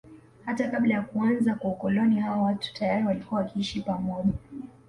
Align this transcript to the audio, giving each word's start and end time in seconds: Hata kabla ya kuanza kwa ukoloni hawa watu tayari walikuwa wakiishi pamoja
Hata 0.45 0.67
kabla 0.71 0.93
ya 0.93 1.01
kuanza 1.01 1.55
kwa 1.55 1.71
ukoloni 1.71 2.19
hawa 2.19 2.43
watu 2.43 2.73
tayari 2.73 3.05
walikuwa 3.05 3.41
wakiishi 3.41 3.81
pamoja 3.81 4.31